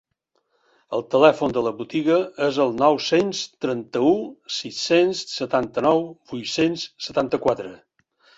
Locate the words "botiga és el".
1.81-2.73